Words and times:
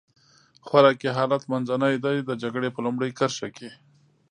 خوراکي 0.67 1.09
حالت 1.17 1.43
منځنی 1.51 1.95
دی، 2.05 2.17
د 2.21 2.29
جګړې 2.43 2.69
په 2.73 2.79
لومړۍ 2.85 3.09
کرښه 3.19 3.49
کې. 3.57 3.69